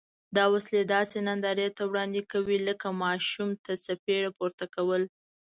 دا 0.35 0.45
وسلې 0.53 0.81
داسې 0.95 1.17
نندارې 1.27 1.67
ته 1.77 1.83
وړاندې 1.91 2.21
کوي 2.31 2.57
لکه 2.67 2.87
ماشوم 3.03 3.49
ته 3.63 3.71
څپېړه 3.85 4.29
پورته 4.37 4.65
کول. 4.75 5.03